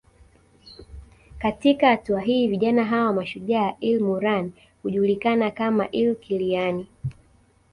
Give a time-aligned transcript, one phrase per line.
[1.39, 4.51] Katika hatua hii vijana hawa mashujaa ilmurran
[4.83, 6.87] hujulikana kama Ilkiliyani